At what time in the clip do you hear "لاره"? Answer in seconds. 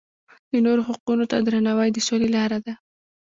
2.35-2.59